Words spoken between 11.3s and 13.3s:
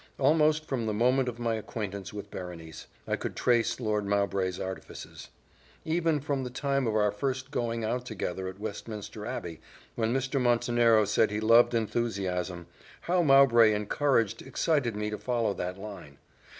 loved enthusiasm, how